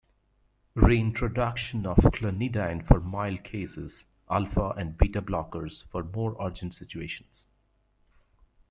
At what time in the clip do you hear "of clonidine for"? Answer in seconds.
1.85-2.99